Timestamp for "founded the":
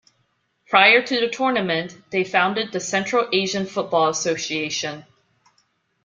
2.23-2.79